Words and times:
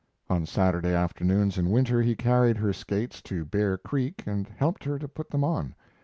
On 0.31 0.47
Saturday 0.47 0.95
afternoons 0.95 1.59
in 1.59 1.69
winter 1.69 2.01
he 2.01 2.15
carried 2.15 2.57
her 2.57 2.73
skates 2.73 3.21
to 3.21 3.45
Bear 3.45 3.77
Creek 3.77 4.23
and 4.25 4.47
helped 4.47 4.83
her 4.83 4.97
to 4.97 5.07
put 5.07 5.29
them 5.29 5.43
on. 5.43 5.75